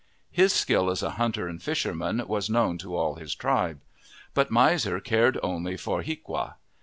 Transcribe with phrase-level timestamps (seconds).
[0.31, 3.81] His skill as a hunter and fisherman was known to all his tribe.
[4.33, 6.55] But Miser cared only for hiaqua.